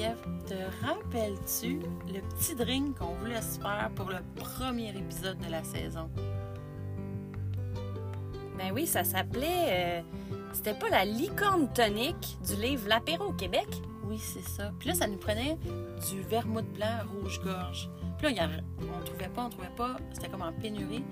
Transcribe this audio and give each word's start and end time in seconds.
Geneviève, 0.00 0.26
te 0.46 0.86
rappelles-tu 0.86 1.80
le 2.12 2.20
petit 2.20 2.54
drink 2.54 2.98
qu'on 2.98 3.12
voulait 3.16 3.42
se 3.42 3.60
faire 3.60 3.90
pour 3.94 4.08
le 4.08 4.18
premier 4.34 4.96
épisode 4.96 5.38
de 5.38 5.50
la 5.50 5.62
saison? 5.62 6.08
Ben 8.56 8.72
oui, 8.72 8.86
ça 8.86 9.04
s'appelait. 9.04 9.66
euh, 9.68 10.00
C'était 10.52 10.72
pas 10.74 10.88
la 10.88 11.04
licorne 11.04 11.68
tonique 11.74 12.38
du 12.46 12.56
livre 12.62 12.88
L'apéro 12.88 13.24
au 13.26 13.32
Québec? 13.34 13.66
Oui, 14.04 14.18
c'est 14.18 14.40
ça. 14.48 14.72
Puis 14.78 14.88
là, 14.88 14.94
ça 14.94 15.06
nous 15.06 15.18
prenait 15.18 15.58
du 16.10 16.22
vermouth 16.22 16.66
blanc 16.74 17.00
rouge-gorge. 17.20 17.90
Puis 18.18 18.34
là, 18.34 18.46
on 18.80 19.04
trouvait 19.04 19.28
pas, 19.28 19.44
on 19.44 19.50
trouvait 19.50 19.68
pas. 19.76 19.96
C'était 20.14 20.28
comme 20.28 20.42
en 20.42 20.52
pénurie. 20.52 21.04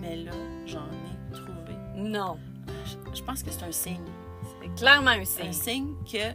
Mais 0.00 0.16
là, 0.16 0.32
j'en 0.66 0.80
ai 0.86 1.32
trouvé. 1.32 1.76
Non. 1.96 2.36
Je, 2.84 3.16
je 3.18 3.22
pense 3.22 3.42
que 3.44 3.50
c'est 3.52 3.64
un 3.64 3.72
signe. 3.72 4.00
C'est 4.60 4.74
clairement 4.74 5.10
un 5.12 5.24
C'est 5.24 5.46
un 5.46 5.52
signe. 5.52 5.94
signe 5.94 5.94
que 6.12 6.34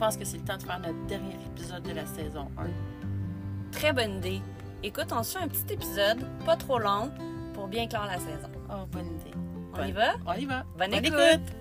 pense 0.00 0.16
que 0.16 0.24
c'est 0.24 0.38
le 0.38 0.44
temps 0.44 0.56
de 0.56 0.62
faire 0.62 0.78
notre 0.80 1.06
dernier 1.06 1.34
épisode 1.46 1.82
de 1.82 1.92
la 1.92 2.06
saison 2.06 2.48
1. 2.58 3.70
Très 3.70 3.92
bonne 3.92 4.16
idée. 4.16 4.40
Écoute, 4.82 5.12
on 5.12 5.22
se 5.22 5.36
fait 5.36 5.44
un 5.44 5.48
petit 5.48 5.74
épisode, 5.74 6.26
pas 6.46 6.56
trop 6.56 6.78
long, 6.78 7.10
pour 7.52 7.68
bien 7.68 7.86
clore 7.86 8.06
la 8.06 8.18
saison. 8.18 8.50
Oh, 8.70 8.86
bonne 8.90 9.06
idée. 9.06 9.30
On 9.74 9.76
Bonne- 9.76 9.88
y 9.88 9.92
va? 9.92 10.14
On 10.26 10.32
y 10.32 10.46
va. 10.46 10.62
Bonne, 10.78 10.90
Bonne 10.90 11.04
écoute. 11.04 11.20
écoute. 11.32 11.52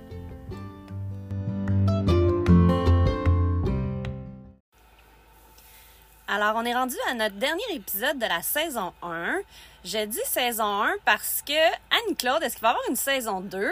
Alors, 6.27 6.53
on 6.55 6.63
est 6.65 6.73
rendu 6.75 6.95
à 7.09 7.15
notre 7.15 7.35
dernier 7.35 7.63
épisode 7.73 8.19
de 8.19 8.25
la 8.25 8.41
saison 8.41 8.93
1. 9.01 9.39
Je 9.83 10.05
dis 10.05 10.19
saison 10.25 10.83
1 10.83 10.93
parce 11.05 11.41
que, 11.45 11.53
Anne-Claude, 12.07 12.43
est-ce 12.43 12.55
qu'il 12.55 12.61
va 12.61 12.69
y 12.69 12.71
avoir 12.71 12.85
une 12.89 12.95
saison 12.95 13.41
2? 13.41 13.71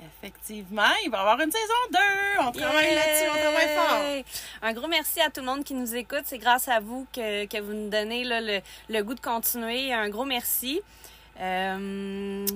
Effectivement, 0.00 0.82
il 1.04 1.10
va 1.10 1.18
y 1.18 1.20
avoir 1.20 1.40
une 1.40 1.50
saison 1.50 1.74
2. 1.90 1.98
On 2.40 2.52
travaille 2.52 2.94
là-dessus, 2.94 3.30
on 3.30 3.36
travaille 3.36 3.74
fort. 3.74 4.24
Un 4.62 4.72
gros 4.72 4.86
merci 4.86 5.20
à 5.20 5.30
tout 5.30 5.40
le 5.40 5.46
monde 5.46 5.64
qui 5.64 5.74
nous 5.74 5.94
écoute. 5.96 6.22
C'est 6.24 6.38
grâce 6.38 6.68
à 6.68 6.78
vous 6.78 7.06
que, 7.12 7.46
que 7.46 7.60
vous 7.60 7.72
nous 7.72 7.90
donnez 7.90 8.24
là, 8.24 8.40
le, 8.40 8.60
le 8.88 9.02
goût 9.02 9.14
de 9.14 9.20
continuer. 9.20 9.92
Un 9.92 10.08
gros 10.08 10.24
merci. 10.24 10.80
Euh, 11.40 12.46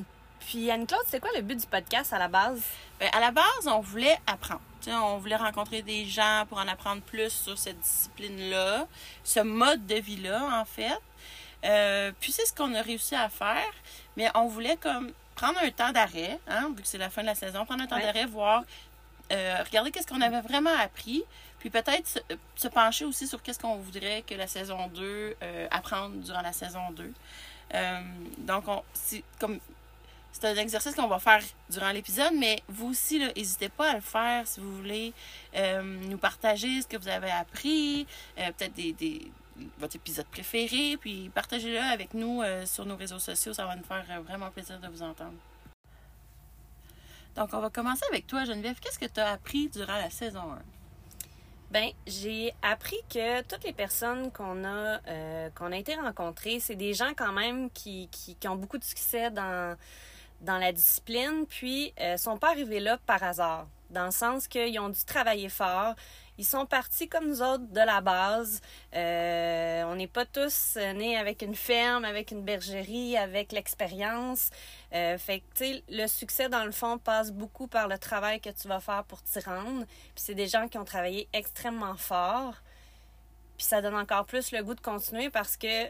puis 0.41 0.71
Anne-Claude, 0.71 1.05
c'est 1.07 1.21
quoi 1.21 1.31
le 1.35 1.43
but 1.43 1.61
du 1.61 1.67
podcast 1.67 2.13
à 2.13 2.19
la 2.19 2.29
base? 2.29 2.63
Ben, 3.01 3.09
à 3.13 3.21
la 3.21 3.31
base, 3.31 3.67
on 3.67 3.81
voulait 3.81 4.19
apprendre. 4.27 4.61
On 4.89 5.19
voulait 5.19 5.37
rencontrer 5.37 5.83
des 5.83 6.05
gens 6.05 6.45
pour 6.49 6.59
en 6.59 6.67
apprendre 6.67 7.03
plus 7.03 7.31
sur 7.31 7.57
cette 7.57 7.79
discipline-là, 7.81 8.87
ce 9.23 9.41
mode 9.41 9.87
de 9.87 9.97
vie-là, 9.97 10.61
en 10.61 10.65
fait. 10.65 10.99
Euh, 11.65 12.11
puis 12.21 12.33
c'est 12.33 12.45
ce 12.47 12.53
qu'on 12.53 12.75
a 12.75 12.83
réussi 12.83 13.15
à 13.15 13.29
faire, 13.29 13.73
mais 14.17 14.29
on 14.35 14.47
voulait 14.47 14.77
comme 14.77 15.13
prendre 15.43 15.59
un 15.63 15.71
temps 15.71 15.93
d'arrêt, 15.93 16.39
hein, 16.49 16.71
vu 16.77 16.83
que 16.83 16.89
c'est 16.89 16.99
la 16.99 17.11
fin 17.11 17.23
de 17.23 17.27
la 17.27 17.35
saison, 17.35 17.65
prendre 17.65 17.83
un 17.83 17.87
temps 17.87 17.97
Ouais. 17.97 18.03
d'arrêt, 18.03 18.27
voir, 18.27 18.63
euh, 19.33 19.63
regarder 19.65 19.91
qu'est-ce 19.91 20.07
qu'on 20.07 20.21
avait 20.21 20.41
vraiment 20.41 20.77
appris, 20.79 21.23
puis 21.59 21.71
peut-être 21.71 22.07
se, 22.07 22.19
se 22.55 22.69
pencher 22.69 23.05
aussi 23.05 23.27
sur 23.27 23.43
qu'est-ce 23.43 23.59
qu'on 23.59 23.77
voudrait 23.77 24.23
que 24.23 24.35
la 24.35 24.47
saison 24.47 24.87
2 24.89 25.37
euh, 25.43 25.67
apprendre 25.71 26.17
durant 26.17 26.43
la 26.43 26.53
saison 26.53 26.91
2. 26.93 27.13
Euh, 27.75 28.01
donc, 28.39 28.69
on, 28.69 28.83
c'est 28.93 29.25
comme 29.41 29.59
c'est 30.35 30.47
un 30.47 30.57
exercice 30.57 30.95
qu'on 30.95 31.09
va 31.09 31.19
faire 31.19 31.43
durant 31.69 31.91
l'épisode, 31.91 32.33
mais 32.39 32.63
vous 32.69 32.89
aussi, 32.91 33.19
là, 33.19 33.29
n'hésitez 33.37 33.69
pas 33.69 33.91
à 33.91 33.95
le 33.95 34.01
faire 34.01 34.47
si 34.47 34.61
vous 34.61 34.77
voulez 34.77 35.13
euh, 35.57 35.83
nous 35.83 36.17
partager 36.19 36.81
ce 36.83 36.87
que 36.87 36.97
vous 36.97 37.09
avez 37.09 37.31
appris, 37.31 38.07
peut-être 38.37 38.73
des, 38.75 38.93
des- 38.95 39.31
votre 39.79 39.97
épisode 39.97 40.27
préféré, 40.27 40.97
puis 41.01 41.31
partagez-le 41.35 41.79
avec 41.79 42.15
nous 42.15 42.43
euh, 42.43 42.67
sur 42.67 42.87
nos 42.87 42.97
réseaux 42.97 43.19
sociaux. 43.19 43.53
Ça 43.53 43.67
va 43.67 43.77
nous 43.77 43.85
faire 43.85 44.05
euh, 44.11 44.21
vraiment 44.21 44.51
plaisir 44.51 44.79
de 44.81 44.89
vous 44.89 45.03
entendre. 45.03 45.35
Donc, 47.37 47.49
on 47.53 47.61
va 47.61 47.71
commencer 47.71 48.05
avec 48.11 48.27
toi, 48.27 48.45
Geneviève. 48.45 48.79
Qu'est-ce 48.81 48.99
que 48.99 49.07
tu 49.07 49.21
as 49.21 49.33
appris 49.33 49.69
durant 49.69 49.97
la 49.97 50.11
saison 50.11 50.53
1? 50.53 50.59
Ben, 51.73 51.89
j'ai 52.07 52.53
appris 52.61 52.99
que 53.09 53.41
toutes 53.45 53.65
les 53.65 53.73
personnes 53.73 54.31
qu'on 54.31 54.63
a 54.65 55.01
euh, 55.09 55.49
qu'on 55.55 55.73
a 55.73 55.77
été 55.79 55.95
rencontrées, 55.95 56.61
c'est 56.61 56.77
des 56.77 56.93
gens 56.93 57.13
quand 57.17 57.33
même 57.33 57.71
qui, 57.71 58.09
qui, 58.13 58.35
qui 58.35 58.47
ont 58.47 58.57
beaucoup 58.57 58.77
de 58.77 58.85
succès 58.85 59.31
dans, 59.31 59.75
dans 60.43 60.59
la 60.59 60.73
discipline, 60.73 61.47
puis 61.49 61.95
euh, 61.99 62.19
sont 62.19 62.37
pas 62.37 62.51
arrivés 62.51 62.81
là 62.81 62.99
par 63.07 63.23
hasard, 63.23 63.67
dans 63.89 64.05
le 64.05 64.11
sens 64.11 64.49
qu'ils 64.49 64.79
ont 64.81 64.91
dû 64.91 65.03
travailler 65.07 65.49
fort. 65.49 65.95
Ils 66.39 66.47
sont 66.47 66.65
partis 66.67 67.09
comme 67.09 67.29
nous 67.29 67.43
autres 67.43 67.67
de 67.69 67.81
la 67.81 68.01
base. 68.01 68.61
Euh, 68.95 69.83
on 69.85 69.95
n'est 69.97 70.07
pas 70.07 70.25
tous 70.25 70.77
nés 70.77 71.17
avec 71.17 71.43
une 71.43 71.55
ferme, 71.55 72.05
avec 72.05 72.31
une 72.31 72.43
bergerie, 72.43 73.17
avec 73.17 73.53
l'expérience. 73.53 74.51
Euh, 74.95 75.19
fait 75.19 75.41
que, 75.41 75.45
tu 75.55 75.65
sais, 75.65 75.85
le 75.91 76.07
succès, 76.07 76.49
dans 76.49 76.65
le 76.65 76.73
fond, 76.73 76.99
passe 76.99 77.31
beaucoup 77.33 77.67
par 77.67 77.87
le 77.87 77.99
travail 77.99 78.41
que 78.41 78.51
tu 78.51 78.67
vas 78.67 78.81
faire 78.81 79.05
pour 79.05 79.23
t'y 79.23 79.41
rendre. 79.41 79.85
Puis 79.87 80.25
c'est 80.25 80.35
des 80.35 80.49
gens 80.49 80.69
qui 80.69 80.79
ont 80.79 80.85
travaillé 80.85 81.29
extrêmement 81.33 81.97
fort. 81.97 82.55
Puis 83.59 83.67
ça 83.67 83.83
donne 83.83 83.95
encore 83.95 84.25
plus 84.25 84.53
le 84.53 84.63
goût 84.65 84.75
de 84.75 84.81
continuer 84.81 85.29
parce 85.31 85.57
que 85.57 85.87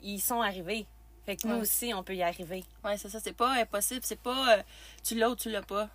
ils 0.00 0.20
sont 0.20 0.40
arrivés. 0.42 0.86
Fait 1.24 1.34
que 1.36 1.48
nous 1.48 1.54
Ouais. 1.56 1.60
aussi, 1.62 1.92
on 1.92 2.04
peut 2.04 2.14
y 2.14 2.22
arriver. 2.22 2.64
Oui, 2.84 2.92
c'est 2.98 3.08
ça. 3.08 3.18
C'est 3.18 3.32
pas 3.32 3.50
impossible. 3.54 4.02
C'est 4.04 4.20
pas 4.20 4.58
euh, 4.58 4.62
tu 5.02 5.16
l'as 5.16 5.28
ou 5.28 5.34
tu 5.34 5.50
l'as 5.50 5.62
pas. 5.62 5.88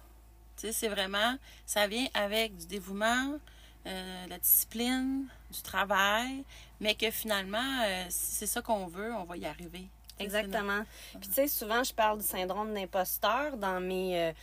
Tu 0.58 0.68
sais, 0.68 0.74
c'est 0.74 0.90
vraiment, 0.90 1.38
ça 1.66 1.88
vient 1.88 2.06
avec 2.14 2.58
du 2.58 2.68
dévouement, 2.68 3.40
euh, 3.88 4.28
la 4.28 4.38
discipline, 4.38 5.28
du 5.50 5.62
travail, 5.62 6.44
mais 6.80 6.96
que 6.96 7.10
finalement, 7.12 7.82
euh, 7.84 8.06
si 8.10 8.36
c'est 8.36 8.48
ça 8.48 8.62
qu'on 8.62 8.88
veut, 8.88 9.14
on 9.14 9.24
va 9.24 9.38
y 9.38 9.46
arriver. 9.46 9.88
Exactement. 10.20 10.84
Puis 11.20 11.30
tu 11.30 11.34
sais, 11.34 11.48
souvent, 11.48 11.84
je 11.84 11.94
parle 11.94 12.20
du 12.20 12.26
syndrome 12.26 12.74
d'imposteur 12.74 13.58
dans 13.58 13.80
mes 13.80 14.20
euh, 14.30 14.34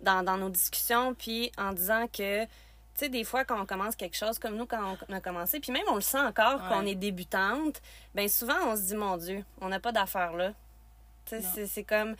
dans, 0.00 0.22
dans 0.22 0.36
nos 0.36 0.48
discussions, 0.48 1.14
puis 1.14 1.50
en 1.58 1.72
disant 1.72 2.06
que 2.06 2.44
tu 2.44 3.04
sais, 3.04 3.08
des 3.08 3.24
fois, 3.24 3.44
quand 3.44 3.60
on 3.60 3.66
commence 3.66 3.94
quelque 3.94 4.16
chose, 4.16 4.38
comme 4.40 4.56
nous, 4.56 4.66
quand 4.66 4.96
on 5.08 5.12
a 5.12 5.20
commencé, 5.20 5.60
puis 5.60 5.70
même 5.70 5.84
on 5.88 5.94
le 5.96 6.00
sent 6.00 6.18
encore 6.18 6.60
Ouais. 6.62 6.68
qu'on 6.68 6.86
est 6.86 6.94
débutante, 6.96 7.80
ben 8.14 8.28
souvent, 8.28 8.56
on 8.66 8.74
se 8.76 8.82
dit, 8.82 8.94
mon 8.96 9.16
Dieu, 9.16 9.44
on 9.60 9.68
n'a 9.68 9.78
pas 9.78 9.92
d'affaires 9.92 10.32
là. 10.32 10.52
Tu 11.26 11.40
sais, 11.42 11.66
c'est 11.66 11.84
comme 11.84 12.16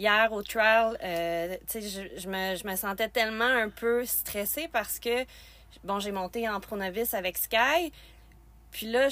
hier 0.00 0.32
au 0.32 0.42
trial, 0.42 0.96
euh, 1.02 1.56
je, 1.74 1.80
je 2.16 2.28
me, 2.28 2.56
je 2.56 2.66
me 2.66 2.74
sentais 2.76 3.08
tellement 3.08 3.44
un 3.44 3.68
peu 3.68 4.04
stressée 4.06 4.66
parce 4.72 4.98
que, 4.98 5.24
bon, 5.84 6.00
j'ai 6.00 6.10
monté 6.12 6.48
en 6.48 6.58
pro 6.60 6.76
novice 6.76 7.12
avec 7.14 7.36
Sky, 7.36 7.92
puis 8.70 8.86
là, 8.86 9.08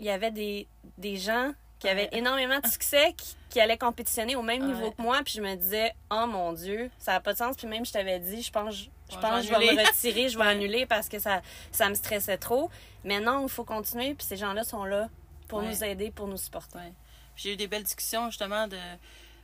il 0.00 0.06
y 0.06 0.10
avait 0.10 0.30
des, 0.32 0.66
des 0.96 1.16
gens 1.16 1.52
qui 1.78 1.88
avaient 1.88 2.08
Ouais. 2.12 2.18
énormément 2.18 2.58
de 2.58 2.66
succès, 2.66 3.12
qui, 3.16 3.36
qui 3.50 3.60
allaient 3.60 3.78
compétitionner 3.78 4.34
au 4.34 4.42
même 4.42 4.62
Ouais. 4.62 4.74
niveau 4.74 4.90
que 4.90 5.00
moi, 5.00 5.20
puis 5.24 5.34
je 5.36 5.40
me 5.42 5.54
disais, 5.54 5.94
oh 6.10 6.26
mon 6.26 6.52
Dieu, 6.52 6.90
ça 6.98 7.12
n'a 7.12 7.20
pas 7.20 7.32
de 7.34 7.38
sens, 7.38 7.56
puis 7.56 7.68
même 7.68 7.86
je 7.86 7.92
t'avais 7.92 8.18
dit, 8.18 8.42
je 8.42 8.50
pense, 8.50 8.74
je 8.76 9.16
pense 9.16 9.40
que 9.46 9.46
je 9.46 9.50
vais 9.54 9.74
me 9.74 9.86
retirer, 9.86 10.28
je 10.28 10.36
vais 10.36 10.44
annuler 10.46 10.86
parce 10.86 11.08
que 11.08 11.20
ça, 11.20 11.40
ça 11.70 11.88
me 11.88 11.94
stressait 11.94 12.38
trop. 12.38 12.68
Mais 13.04 13.20
non, 13.20 13.44
il 13.44 13.48
faut 13.48 13.62
continuer, 13.64 14.14
puis 14.14 14.26
ces 14.26 14.36
gens-là 14.36 14.64
sont 14.64 14.84
là 14.84 15.08
pour 15.46 15.60
Ouais. 15.60 15.68
nous 15.68 15.84
aider, 15.84 16.10
pour 16.10 16.26
nous 16.26 16.36
supporter. 16.36 16.92
J'ai 17.36 17.52
eu 17.52 17.56
des 17.56 17.68
belles 17.68 17.84
discussions 17.84 18.28
justement 18.30 18.66
de 18.66 18.76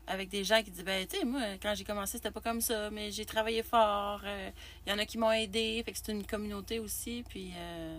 avec 0.07 0.29
des 0.29 0.45
gens 0.45 0.63
qui 0.63 0.71
disaient 0.71 0.83
ben 0.83 1.07
tu 1.07 1.19
sais 1.19 1.25
moi 1.25 1.41
quand 1.63 1.75
j'ai 1.75 1.85
commencé 1.85 2.19
c'était 2.19 2.31
pas 2.31 2.41
comme 2.41 2.61
ça 2.61 2.91
mais 2.91 3.11
j'ai 3.11 3.25
travaillé 3.25 3.63
fort 3.63 4.21
euh, 4.25 4.51
il 4.87 4.91
y 4.91 4.93
en 4.95 4.99
a 4.99 5.07
qui 5.07 5.17
m'ont 5.19 5.33
aidé 5.33 5.83
fait 5.85 5.93
que 5.93 5.99
c'est 6.03 6.13
une 6.13 6.27
communauté 6.27 6.79
aussi 6.79 7.25
puis 7.29 7.53
euh, 7.57 7.99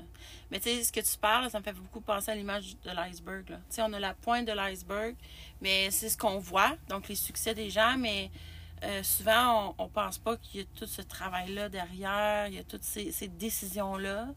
mais 0.52 0.60
tu 0.60 0.70
sais 0.70 0.84
ce 0.84 0.92
que 0.92 1.00
tu 1.00 1.18
parles 1.18 1.50
ça 1.50 1.60
me 1.60 1.64
fait 1.64 1.74
beaucoup 1.74 2.02
penser 2.02 2.32
à 2.32 2.36
l'image 2.36 2.78
de 2.84 2.92
l'iceberg 2.92 3.46
tu 3.48 3.56
sais 3.70 3.82
on 3.82 3.92
a 3.94 4.00
la 4.00 4.14
pointe 4.14 4.46
de 4.46 4.52
l'iceberg 4.52 5.16
mais 5.62 5.90
c'est 5.90 6.10
ce 6.10 6.18
qu'on 6.18 6.38
voit 6.38 6.76
donc 6.90 7.08
les 7.08 7.16
succès 7.16 7.56
des 7.56 7.70
gens 7.70 7.98
mais 7.98 8.30
euh, 8.84 9.02
souvent 9.02 9.74
on, 9.78 9.86
on 9.86 9.88
pense 9.88 10.20
pas 10.20 10.38
qu'il 10.38 10.62
y 10.62 10.64
a 10.64 10.68
tout 10.76 10.86
ce 10.86 11.02
travail 11.02 11.54
là 11.54 11.70
derrière 11.70 12.48
il 12.48 12.56
y 12.56 12.60
a 12.60 12.64
toutes 12.64 12.84
ces, 12.84 13.12
ces 13.12 13.28
décisions 13.28 13.98
là 13.98 14.28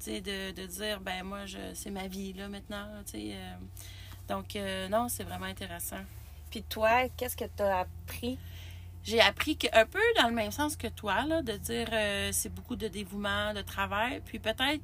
tu 0.00 0.06
sais 0.06 0.20
de, 0.20 0.50
de 0.50 0.66
dire 0.66 1.00
ben 1.00 1.22
moi 1.22 1.46
je 1.46 1.58
c'est 1.72 1.90
ma 1.90 2.08
vie 2.08 2.34
là 2.34 2.48
maintenant 2.48 2.86
tu 3.06 3.12
sais 3.12 3.36
donc 4.28 4.58
non 4.90 5.08
c'est 5.08 5.24
vraiment 5.24 5.46
intéressant 5.46 6.04
Puis 6.50 6.62
toi, 6.62 7.08
qu'est-ce 7.16 7.36
que 7.36 7.44
tu 7.44 7.62
as 7.62 7.80
appris? 7.80 8.38
j'ai 9.06 9.20
appris 9.20 9.56
que, 9.56 9.68
un 9.72 9.86
peu 9.86 10.00
dans 10.20 10.28
le 10.28 10.34
même 10.34 10.50
sens 10.50 10.76
que 10.76 10.88
toi, 10.88 11.24
là, 11.24 11.40
de 11.40 11.52
dire 11.52 11.88
euh, 11.92 12.30
c'est 12.32 12.52
beaucoup 12.52 12.74
de 12.74 12.88
dévouement, 12.88 13.54
de 13.54 13.62
travail. 13.62 14.20
Puis 14.24 14.40
peut-être. 14.40 14.82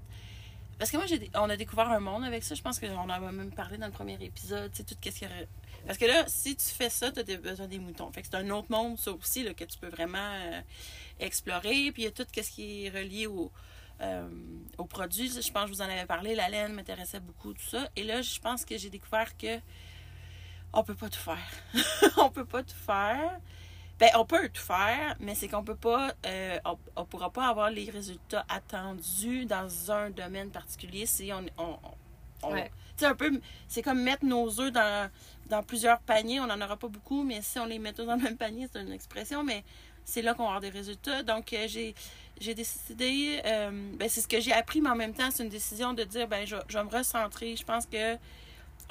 Parce 0.78 0.90
que 0.90 0.96
moi, 0.96 1.06
on 1.34 1.50
a 1.50 1.56
découvert 1.56 1.90
un 1.90 2.00
monde 2.00 2.24
avec 2.24 2.44
ça. 2.44 2.54
Je 2.54 2.62
pense 2.62 2.78
qu'on 2.78 2.96
en 2.96 3.08
a 3.08 3.18
même 3.18 3.52
parlé 3.52 3.78
dans 3.78 3.86
le 3.86 3.92
premier 3.92 4.16
épisode. 4.20 4.72
Qu'est-ce 5.00 5.24
Parce 5.86 5.98
que 5.98 6.06
là, 6.06 6.24
si 6.28 6.56
tu 6.56 6.66
fais 6.66 6.88
ça, 6.88 7.10
tu 7.10 7.20
as 7.20 7.36
besoin 7.36 7.66
des 7.66 7.78
moutons. 7.78 8.10
Fait 8.12 8.22
que 8.22 8.28
c'est 8.30 8.36
un 8.36 8.48
autre 8.50 8.70
monde, 8.70 8.98
ça 8.98 9.12
aussi, 9.12 9.44
que 9.54 9.64
tu 9.64 9.78
peux 9.78 9.88
vraiment 9.88 10.18
euh, 10.18 10.60
explorer. 11.20 11.90
Puis 11.92 12.02
il 12.02 12.04
y 12.04 12.08
a 12.08 12.10
tout 12.10 12.26
ce 12.34 12.50
qui 12.50 12.86
est 12.86 12.90
relié 12.90 13.26
au, 13.26 13.52
euh, 14.00 14.28
aux 14.78 14.86
produits. 14.86 15.30
Je 15.30 15.52
pense 15.52 15.64
que 15.64 15.68
je 15.68 15.74
vous 15.74 15.82
en 15.82 15.90
avais 15.90 16.06
parlé. 16.06 16.34
La 16.34 16.48
laine 16.48 16.72
m'intéressait 16.72 17.20
beaucoup, 17.20 17.54
tout 17.54 17.68
ça. 17.68 17.88
Et 17.96 18.04
là, 18.04 18.22
je 18.22 18.38
pense 18.40 18.64
que 18.64 18.78
j'ai 18.78 18.90
découvert 18.90 19.36
que 19.36 19.60
on 20.72 20.82
peut 20.82 20.94
pas 20.94 21.08
tout 21.08 21.18
faire. 21.18 21.38
on 22.16 22.30
peut 22.30 22.44
pas 22.44 22.62
tout 22.62 22.74
faire. 22.86 23.38
Ben, 23.98 24.10
on 24.16 24.24
peut 24.24 24.48
tout 24.48 24.62
faire, 24.62 25.14
mais 25.20 25.34
c'est 25.34 25.46
qu'on 25.48 25.62
peut 25.62 25.76
pas, 25.76 26.12
euh, 26.26 26.58
on, 26.64 26.76
on 26.96 27.04
pourra 27.04 27.30
pas 27.30 27.46
avoir 27.48 27.70
les 27.70 27.88
résultats 27.88 28.44
attendus 28.48 29.44
dans 29.46 29.92
un 29.92 30.10
domaine 30.10 30.50
particulier 30.50 31.06
si 31.06 31.30
on, 31.32 31.46
on, 31.62 31.78
Ouais. 32.50 32.70
un 33.02 33.14
peu, 33.14 33.40
c'est 33.68 33.82
comme 33.82 34.02
mettre 34.02 34.24
nos 34.24 34.60
œufs 34.60 34.72
dans, 34.72 35.08
dans 35.48 35.62
plusieurs 35.62 36.00
paniers. 36.00 36.40
On 36.40 36.46
n'en 36.46 36.60
aura 36.60 36.76
pas 36.76 36.88
beaucoup, 36.88 37.22
mais 37.22 37.40
si 37.42 37.58
on 37.60 37.66
les 37.66 37.78
met 37.78 37.92
tous 37.92 38.04
dans 38.04 38.16
le 38.16 38.22
même 38.22 38.36
panier, 38.36 38.68
c'est 38.72 38.80
une 38.82 38.90
expression, 38.92 39.44
mais 39.44 39.62
c'est 40.04 40.22
là 40.22 40.34
qu'on 40.34 40.42
va 40.42 40.48
avoir 40.56 40.60
des 40.60 40.70
résultats. 40.70 41.22
Donc, 41.22 41.52
euh, 41.52 41.66
j'ai, 41.68 41.94
j'ai 42.40 42.54
décidé, 42.54 43.40
euh, 43.44 43.70
ben, 43.96 44.08
c'est 44.08 44.20
ce 44.20 44.26
que 44.26 44.40
j'ai 44.40 44.52
appris, 44.52 44.80
mais 44.80 44.90
en 44.90 44.96
même 44.96 45.14
temps, 45.14 45.30
c'est 45.30 45.44
une 45.44 45.48
décision 45.48 45.92
de 45.92 46.02
dire, 46.02 46.26
ben, 46.26 46.44
je, 46.44 46.56
je 46.66 46.76
vais 46.78 46.82
me 46.84 46.90
recentrer. 46.90 47.54
Je 47.54 47.64
pense 47.64 47.86
que 47.86 48.16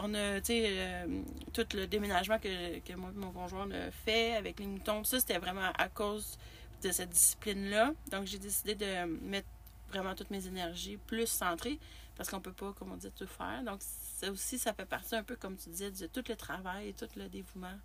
on 0.03 0.13
a, 0.13 0.39
tu 0.42 0.48
sais, 0.48 0.63
euh, 0.68 1.21
tout 1.53 1.65
le 1.74 1.88
déménagement 1.88 2.39
que, 2.39 2.80
que 2.80 2.94
moi 2.94 3.12
et 3.13 3.18
mon 3.18 3.31
conjoint 3.31 3.68
on 3.68 3.71
a 3.71 3.92
fait 3.92 4.36
avec 4.36 4.59
les 4.59 4.68
moutons, 4.68 5.03
ça, 5.03 5.19
c'était 5.19 5.38
vraiment 5.39 5.71
à 5.77 5.89
cause 5.89 6.38
de 6.83 6.92
cette 6.92 7.09
discipline-là. 7.09 7.94
Donc, 8.09 8.25
j'ai 8.25 8.39
décidé 8.39 8.75
de 8.75 9.06
mettre 9.24 9.48
vraiment 9.89 10.15
toutes 10.15 10.31
mes 10.31 10.45
énergies 10.48 10.98
plus 10.98 11.27
centrées 11.27 11.80
parce 12.15 12.30
qu'on 12.30 12.42
peut 12.42 12.53
pas, 12.53 12.74
comme 12.74 12.92
on 12.92 12.98
dit, 12.98 13.12
tout 13.12 13.27
faire. 13.27 13.63
Donc, 13.63 13.80
ça 13.81 14.31
aussi, 14.31 14.57
ça 14.59 14.74
fait 14.74 14.86
partie 14.86 15.15
un 15.15 15.24
peu, 15.24 15.36
comme 15.36 15.56
tu 15.57 15.69
disais, 15.69 15.92
de 15.92 16.07
tout 16.07 16.24
le 16.27 16.36
travail 16.36 16.89
et 16.89 16.94
tout 16.94 17.07
le 17.15 17.27
dévouement. 17.30 17.77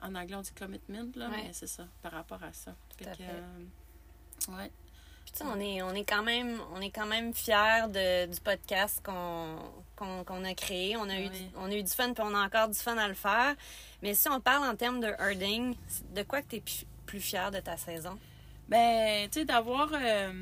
En 0.00 0.14
anglais, 0.16 0.34
on 0.34 0.40
dit 0.40 0.52
commitment, 0.52 1.08
là, 1.14 1.28
Ouais. 1.28 1.36
mais 1.44 1.52
c'est 1.52 1.68
ça, 1.68 1.86
par 2.02 2.12
rapport 2.12 2.42
à 2.42 2.52
ça. 2.52 2.74
Fait 2.98 3.04
que, 3.04 3.22
euh, 3.22 4.56
ouais. 4.56 4.70
Puis, 5.24 5.44
on 5.44 5.58
est, 5.60 5.82
on 5.82 5.94
est 5.94 6.04
quand 6.04 6.22
même, 6.22 6.60
on 6.74 6.80
est 6.80 6.90
quand 6.90 7.06
même 7.06 7.32
fiers 7.32 7.88
de, 7.88 8.26
du 8.32 8.40
podcast 8.40 9.00
qu'on 9.04 9.56
qu'on 9.96 10.44
a 10.44 10.54
créé. 10.54 10.96
On 10.96 11.08
a, 11.08 11.16
eu, 11.20 11.28
Oui. 11.28 11.50
on 11.56 11.70
a 11.70 11.74
eu 11.74 11.82
du 11.84 11.92
fun, 11.92 12.12
puis 12.12 12.24
on 12.26 12.34
a 12.34 12.44
encore 12.44 12.68
du 12.68 12.74
fun 12.78 12.96
à 12.98 13.06
le 13.06 13.14
faire. 13.14 13.54
Mais 14.02 14.14
si 14.14 14.28
on 14.28 14.40
parle 14.40 14.64
en 14.68 14.74
termes 14.74 15.00
de 15.00 15.06
herding, 15.06 15.76
de 16.14 16.22
quoi 16.24 16.42
que 16.42 16.48
tu 16.48 16.56
es 16.56 16.62
plus 17.06 17.20
fier 17.20 17.52
de 17.52 17.60
ta 17.60 17.76
saison? 17.76 18.18
Ben, 18.68 19.28
tu 19.30 19.40
sais, 19.40 19.44
d'avoir. 19.44 19.90
euh, 19.94 20.32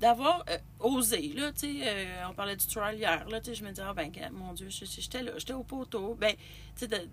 d'avoir 0.00 0.44
euh, 0.48 0.58
osé, 0.78 1.32
là, 1.34 1.50
tu 1.52 1.58
sais, 1.82 1.88
euh, 1.88 2.28
on 2.30 2.32
parlait 2.34 2.54
du 2.56 2.66
trial 2.66 2.96
hier, 2.96 3.28
là, 3.28 3.40
tu 3.40 3.46
sais, 3.50 3.54
je 3.56 3.64
me 3.64 3.70
disais, 3.70 3.82
ah 3.84 3.92
ben, 3.94 4.10
mon 4.32 4.52
Dieu, 4.52 4.68
j'étais 4.70 5.22
là, 5.22 5.32
j'étais 5.38 5.54
au 5.54 5.64
poteau, 5.64 6.14
ben, 6.14 6.34
tu 6.76 6.86
sais, 6.86 7.08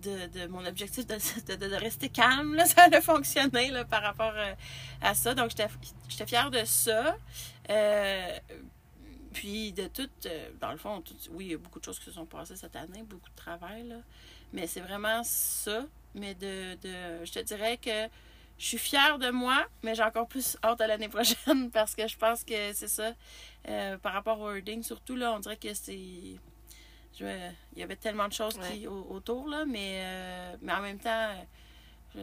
de, 0.00 0.46
mon 0.48 0.64
objectif 0.66 1.06
de, 1.06 1.56
de, 1.56 1.74
rester 1.76 2.08
calme, 2.08 2.54
là, 2.54 2.64
ça 2.66 2.88
a 2.92 3.00
fonctionné, 3.00 3.72
par 3.88 4.02
rapport 4.02 4.32
euh, 4.34 4.54
à 5.00 5.14
ça, 5.14 5.34
donc 5.34 5.50
j'étais 5.50 6.26
fière 6.26 6.50
de 6.50 6.64
ça, 6.64 7.16
Euh, 7.70 8.38
puis 9.32 9.72
de 9.72 9.86
tout, 9.86 10.10
euh, 10.26 10.50
dans 10.60 10.72
le 10.72 10.78
fond, 10.78 11.04
oui, 11.30 11.44
il 11.46 11.50
y 11.52 11.54
a 11.54 11.58
beaucoup 11.58 11.78
de 11.78 11.84
choses 11.84 12.00
qui 12.00 12.06
se 12.06 12.12
sont 12.12 12.26
passées 12.26 12.56
cette 12.56 12.74
année, 12.74 13.04
beaucoup 13.04 13.30
de 13.30 13.36
travail, 13.36 13.86
là, 13.86 13.98
mais 14.52 14.66
c'est 14.66 14.80
vraiment 14.80 15.22
ça, 15.22 15.86
mais 16.14 16.34
de, 16.34 16.76
je 17.24 17.30
te 17.30 17.38
dirais 17.38 17.76
que 17.76 18.08
je 18.58 18.66
suis 18.66 18.78
fière 18.78 19.18
de 19.18 19.30
moi, 19.30 19.64
mais 19.84 19.94
j'ai 19.94 20.02
encore 20.02 20.26
plus 20.26 20.56
hâte 20.64 20.80
à 20.80 20.88
l'année 20.88 21.08
prochaine 21.08 21.70
parce 21.72 21.94
que 21.94 22.08
je 22.08 22.16
pense 22.16 22.42
que 22.42 22.72
c'est 22.72 22.88
ça. 22.88 23.14
Par 24.02 24.12
rapport 24.12 24.40
au 24.40 24.46
wording, 24.46 24.82
surtout, 24.82 25.14
là, 25.14 25.32
on 25.32 25.38
dirait 25.38 25.56
que 25.56 25.72
c'est. 25.74 26.40
Il 27.26 27.78
y 27.78 27.82
avait 27.82 27.96
tellement 27.96 28.28
de 28.28 28.32
choses 28.32 28.58
qui, 28.70 28.86
au- 28.86 29.06
autour, 29.10 29.48
là, 29.48 29.64
mais, 29.66 30.00
euh, 30.02 30.56
mais 30.62 30.72
en 30.72 30.80
même 30.80 30.98
temps, 30.98 31.34
je, 32.14 32.20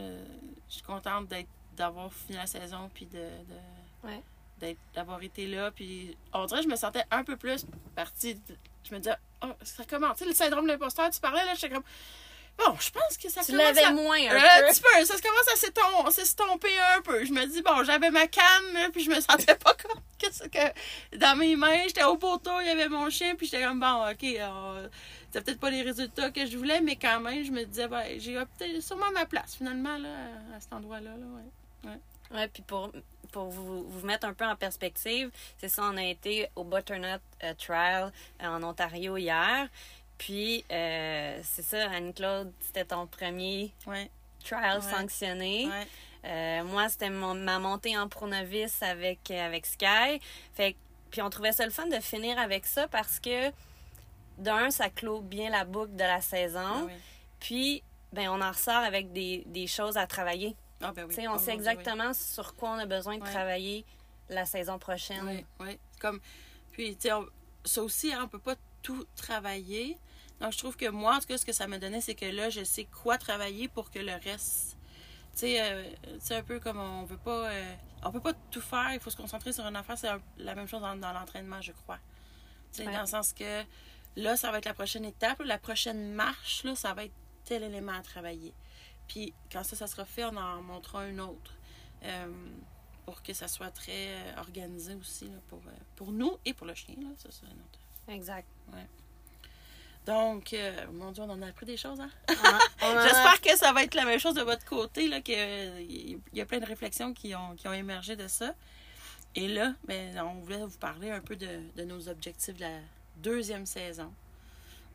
je 0.70 0.74
suis 0.74 0.84
contente 0.84 1.28
d'être 1.28 1.50
d'avoir 1.76 2.12
fini 2.12 2.38
la 2.38 2.48
saison 2.48 2.90
puis 2.94 3.06
de, 3.06 3.18
de- 3.18 4.08
Ouais. 4.08 4.22
d'être 4.60 4.80
d'avoir 4.96 5.22
été 5.22 5.46
là. 5.48 5.70
Puis 5.72 6.18
on 6.34 6.46
dirait 6.46 6.62
que 6.62 6.66
je 6.66 6.72
me 6.72 6.76
sentais 6.76 7.04
un 7.12 7.24
peu 7.24 7.38
plus 7.38 7.66
partie. 7.96 8.36
de- 8.36 8.58
je 8.84 8.94
me 8.96 9.00
disais, 9.00 9.16
oh, 9.44 9.52
ça 9.64 9.84
commence. 9.86 10.18
Tu 10.18 10.24
sais, 10.24 10.30
le 10.30 10.36
syndrome 10.36 10.66
de 10.66 10.72
l'imposteur, 10.72 11.10
tu 11.10 11.20
parlais, 11.20 11.44
là, 11.46 11.54
j'étais 11.56 11.70
comme. 11.74 11.84
Bon, 12.58 12.76
je 12.80 12.90
pense 12.90 13.18
que 13.22 13.30
ça 13.30 13.42
Tu 13.44 13.52
commence 13.52 13.64
l'avais 13.68 13.84
à- 13.84 13.92
moins 13.92 14.18
un 14.18 14.36
un 14.36 14.62
peu. 14.62 14.68
petit 14.74 14.82
peu, 14.82 15.06
ça 15.06 15.16
commence 15.22 15.48
à 15.54 15.56
s'estom- 15.58 16.12
s'estomper 16.12 16.80
un 16.98 17.02
peu. 17.02 17.24
Je 17.24 17.32
me 17.32 17.46
dis, 17.46 17.62
bon, 17.62 17.84
j'avais 17.84 18.10
ma 18.10 18.26
canne, 18.28 18.92
puis 18.92 19.04
je 19.04 19.10
me 19.12 19.20
sentais 19.22 19.56
pas 19.64 19.74
comme 19.76 20.02
que, 20.20 21.18
dans 21.18 21.36
mes 21.38 21.56
mains, 21.56 21.84
j'étais 21.86 22.04
au 22.04 22.18
poteau, 22.18 22.60
il 22.62 22.68
y 22.68 22.70
avait 22.70 22.90
mon 22.90 23.10
chien, 23.12 23.36
puis 23.36 23.46
j'étais 23.48 23.64
comme, 23.64 23.80
bon, 23.80 24.10
ok, 24.10 24.24
euh, 24.24 24.90
c'est 25.32 25.44
peut-être 25.46 25.60
pas 25.60 25.70
les 25.70 25.84
résultats 25.84 26.32
que 26.32 26.46
je 26.48 26.58
voulais, 26.58 26.82
mais 26.82 26.96
quand 26.96 27.20
même, 27.20 27.44
je 27.46 27.52
me 27.52 27.64
disais, 27.64 27.88
ben, 27.88 28.04
j'ai 28.20 28.34
peut-être 28.58 28.82
sûrement 28.82 29.12
ma 29.14 29.26
place, 29.28 29.56
finalement, 29.56 29.98
là, 29.98 30.10
à 30.56 30.60
cet 30.60 30.74
endroit-là, 30.74 31.12
là, 31.12 31.26
ouais. 31.86 32.00
Ouais, 32.36 32.48
puis 32.50 32.62
pour, 32.64 32.92
pour 33.32 33.46
vous, 33.50 33.84
vous 33.88 34.06
mettre 34.06 34.26
un 34.28 34.34
peu 34.34 34.44
en 34.46 34.56
perspective, 34.56 35.30
c'est 35.60 35.70
ça, 35.70 35.84
on 35.84 35.96
a 35.98 36.04
été 36.04 36.50
au 36.56 36.64
Butternut 36.66 37.22
euh, 37.44 37.54
Trial 37.58 38.12
euh, 38.42 38.48
en 38.48 38.64
Ontario 38.64 39.16
hier. 39.16 39.70
Puis, 40.18 40.66
euh, 40.72 41.40
c'est 41.44 41.62
ça, 41.62 41.90
Anne-Claude, 41.92 42.52
c'était 42.60 42.86
ton 42.86 43.06
premier 43.08 43.72
Ouais, 43.86 44.10
trial 44.44 44.80
Ouais. 44.80 44.92
sanctionné. 44.92 45.68
ouais. 45.68 45.88
Euh, 46.26 46.64
moi, 46.64 46.90
c'était 46.90 47.10
mon- 47.12 47.36
ma 47.36 47.60
montée 47.60 47.98
en 47.98 48.10
pro 48.10 48.28
novice 48.28 48.82
avec, 48.82 49.30
euh, 49.32 49.46
avec 49.46 49.66
Sky. 49.66 50.20
Fait 50.54 50.76
puis 51.12 51.22
on 51.22 51.30
trouvait 51.30 51.54
ça 51.54 51.64
le 51.64 51.72
fun 51.72 51.86
de 51.88 52.00
finir 52.02 52.38
avec 52.38 52.66
ça 52.66 52.88
parce 52.90 53.20
que, 53.22 53.50
d'un, 54.38 54.70
ça 54.72 54.90
clôt 54.90 55.22
bien 55.22 55.50
la 55.50 55.64
boucle 55.64 55.96
de 55.96 56.04
la 56.04 56.20
saison. 56.22 56.60
Ah 56.60 56.84
oui. 56.86 56.94
Puis, 57.40 57.84
ben, 58.12 58.28
on 58.30 58.42
en 58.42 58.50
ressort 58.52 58.76
avec 58.84 59.14
des, 59.14 59.44
des 59.46 59.68
choses 59.68 59.96
à 59.98 60.06
travailler. 60.06 60.56
Ah, 60.82 60.92
ben 60.92 61.06
oui. 61.08 61.28
On 61.28 61.36
Oh, 61.36 61.38
sait 61.38 61.52
oui. 61.52 61.58
exactement 61.58 62.14
sur 62.14 62.56
quoi 62.56 62.72
on 62.72 62.80
a 62.80 62.86
besoin 62.86 63.18
de 63.18 63.24
travailler 63.24 63.86
la 64.30 64.46
saison 64.46 64.78
prochaine. 64.80 65.26
Oui, 65.26 65.46
oui. 65.62 65.80
Comme, 66.00 66.20
puis, 66.74 66.96
tu 66.98 67.04
sais, 67.08 67.14
on- 67.14 67.26
ça 67.64 67.82
aussi, 67.84 68.12
hein, 68.14 68.22
on 68.26 68.28
peut 68.28 68.38
pas 68.40 68.56
tout 68.84 69.06
travailler. 69.16 69.98
Donc, 70.40 70.54
je 70.54 70.58
trouve 70.58 70.76
que 70.78 70.88
moi, 70.90 71.16
en 71.16 71.20
tout 71.20 71.26
cas, 71.28 71.38
ce 71.38 71.46
que 71.46 71.52
ça 71.54 71.68
m'a 71.68 71.80
donné, 71.80 72.00
c'est 72.02 72.16
que 72.16 72.26
là, 72.26 72.50
je 72.50 72.64
sais 72.64 72.86
quoi 72.86 73.18
travailler 73.18 73.68
pour 73.68 73.90
que 73.90 74.00
le 74.00 74.14
reste. 74.14 74.78
Tu 75.34 75.40
sais, 75.40 75.62
euh, 75.62 75.84
c'est 76.20 76.36
un 76.36 76.44
peu 76.44 76.60
comme 76.60 76.78
on 76.80 77.04
veut 77.06 77.18
pas. 77.18 77.50
euh, 77.52 77.76
on 78.04 78.12
peut 78.12 78.20
pas 78.22 78.34
tout 78.52 78.62
faire, 78.62 78.92
il 78.94 79.00
faut 79.00 79.10
se 79.10 79.18
concentrer 79.18 79.52
sur 79.54 79.66
une 79.66 79.76
affaire. 79.76 79.98
C'est 79.98 80.10
la 80.38 80.56
même 80.56 80.68
chose 80.68 80.82
dans, 80.82 80.96
dans 80.96 81.12
l'entraînement, 81.14 81.62
je 81.62 81.72
crois. 81.72 82.00
Tu 82.72 82.80
sais, 82.84 82.88
Ouais. 82.88 82.94
dans 82.94 83.02
le 83.02 83.08
sens 83.08 83.34
que 83.34 83.64
là, 84.16 84.36
ça 84.38 84.52
va 84.52 84.60
être 84.60 84.66
la 84.66 84.74
prochaine 84.74 85.06
étape. 85.06 85.42
La 85.44 85.58
prochaine 85.58 86.14
marche, 86.14 86.64
là, 86.64 86.76
ça 86.76 86.94
va 86.94 87.06
être 87.06 87.14
tel 87.46 87.64
élément 87.64 87.94
à 87.94 88.02
travailler. 88.02 88.54
Puis, 89.08 89.34
quand 89.52 89.64
ça, 89.64 89.76
ça 89.76 89.88
sera 89.88 90.06
fait, 90.06 90.26
on 90.26 90.36
en 90.38 90.62
montrera 90.62 91.02
un 91.02 91.18
autre. 91.20 91.54
Euh, 92.04 92.28
pour 93.06 93.24
que 93.24 93.34
ça 93.34 93.48
soit 93.48 93.72
très 93.72 94.10
euh, 94.10 94.34
organisé 94.38 94.94
aussi 94.96 95.26
là, 95.30 95.38
pour, 95.48 95.62
pour 95.96 96.12
nous 96.12 96.38
et 96.46 96.54
pour 96.54 96.68
le 96.68 96.74
chien. 96.76 96.94
Là, 97.00 97.08
ça, 97.18 97.30
c'est 97.32 97.46
un 97.46 97.50
autre. 97.52 97.80
Exact. 98.10 98.48
Donc, 100.08 100.54
euh, 100.54 100.72
mon 100.94 101.12
Dieu, 101.12 101.22
on 101.24 101.30
en 101.30 101.42
a 101.42 101.48
appris 101.48 101.66
des 101.66 101.76
choses. 101.78 102.00
Hein? 102.00 102.10
J'espère 102.82 103.42
que 103.42 103.56
ça 103.58 103.74
va 103.74 103.84
être 103.84 103.94
la 103.94 104.06
même 104.06 104.20
chose 104.20 104.36
de 104.36 104.42
votre 104.42 104.64
côté, 104.66 105.08
là, 105.10 105.20
qu'il 105.22 106.20
y 106.34 106.42
a 106.42 106.46
plein 106.46 106.60
de 106.60 106.66
réflexions 106.66 107.14
qui 107.14 107.36
ont, 107.36 107.56
qui 107.58 107.68
ont 107.68 107.74
émergé 107.74 108.16
de 108.16 108.28
ça. 108.28 108.54
Et 109.36 109.48
là, 109.50 109.74
ben, 109.86 110.18
on 110.20 110.40
voulait 110.40 110.58
vous 110.66 110.78
parler 110.78 111.12
un 111.12 111.20
peu 111.20 111.36
de, 111.36 111.60
de 111.76 111.84
nos 111.84 112.08
objectifs 112.08 112.56
de 112.56 112.62
la 112.62 112.80
deuxième 113.18 113.66
saison. 113.66 114.12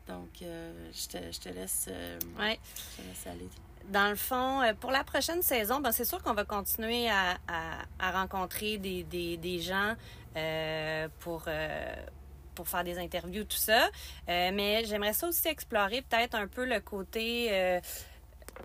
Donc, 0.07 0.29
euh, 0.41 0.73
je, 0.91 1.07
te, 1.07 1.31
je 1.31 1.39
te 1.39 1.49
laisse, 1.49 1.85
euh, 1.89 2.19
Ouais. 2.39 2.59
je 2.97 3.01
te 3.03 3.07
laisse 3.07 3.27
aller. 3.27 3.47
Dans 3.89 4.09
le 4.09 4.15
fond, 4.15 4.61
euh, 4.61 4.73
pour 4.73 4.91
la 4.91 5.03
prochaine 5.03 5.41
saison, 5.43 5.79
ben, 5.79 5.91
c'est 5.91 6.05
sûr 6.05 6.21
qu'on 6.23 6.33
va 6.33 6.43
continuer 6.43 7.07
à, 7.09 7.37
à- 7.47 7.83
à 7.99 8.11
rencontrer 8.19 8.77
des, 8.79 9.03
des, 9.03 9.37
des 9.37 9.59
gens 9.59 9.93
pour, 11.19 11.43
pour 12.55 12.67
faire 12.67 12.83
des 12.83 12.97
interviews, 12.99 13.43
tout 13.43 13.57
ça. 13.57 13.89
Euh, 14.29 14.51
mais 14.53 14.85
j'aimerais 14.85 15.13
ça 15.13 15.27
aussi 15.27 15.47
explorer 15.47 16.01
peut-être 16.01 16.35
un 16.35 16.47
peu 16.47 16.65
le 16.65 16.79
côté 16.79 17.49
euh, 17.51 17.79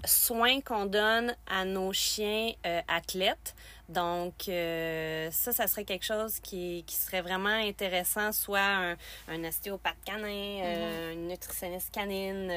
soin 0.04 0.60
qu'on 0.60 0.86
donne 0.86 1.34
à 1.46 1.64
nos 1.64 1.92
chiens 1.92 2.52
euh, 2.66 2.80
athlètes. 2.88 3.54
Donc, 3.88 4.48
euh, 4.48 5.30
ça, 5.30 5.52
ça 5.52 5.66
serait 5.66 5.84
quelque 5.84 6.04
chose 6.04 6.40
qui, 6.40 6.84
qui 6.86 6.94
serait 6.94 7.22
vraiment 7.22 7.48
intéressant, 7.48 8.32
soit 8.32 8.60
un, 8.60 8.96
un 9.28 9.44
ostéopathe 9.44 9.96
canin, 10.04 10.60
euh, 10.62 11.12
une 11.14 11.28
nutritionniste 11.28 11.90
canine, 11.90 12.50